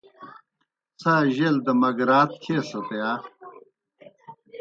[0.99, 3.11] څھا جیل دہ مگراتھ کھیسَت یا؟